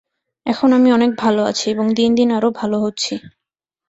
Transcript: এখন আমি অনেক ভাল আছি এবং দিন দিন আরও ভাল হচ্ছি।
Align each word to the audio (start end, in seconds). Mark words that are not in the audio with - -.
এখন 0.45 0.69
আমি 0.73 0.89
অনেক 0.91 1.11
ভাল 1.17 1.35
আছি 1.49 1.65
এবং 1.69 1.85
দিন 1.93 2.09
দিন 2.15 2.29
আরও 2.31 2.49
ভাল 2.51 2.71
হচ্ছি। 2.75 3.13